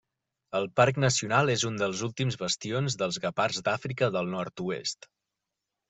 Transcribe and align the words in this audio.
El 0.59 0.63
Parc 0.79 0.97
Nacional 1.03 1.51
és 1.55 1.65
un 1.69 1.77
dels 1.83 2.01
últims 2.09 2.39
bastions 2.45 2.99
dels 3.05 3.23
guepards 3.27 3.63
d'Àfrica 3.69 4.13
del 4.19 4.37
nord-oest. 4.37 5.11